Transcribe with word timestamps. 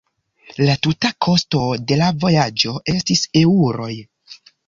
La 0.61 0.75
tuta 0.87 1.09
kosto 1.25 1.59
de 1.91 1.99
la 2.01 2.07
vojaĝo 2.25 2.73
estis 2.97 3.23
eŭroj. 3.45 3.93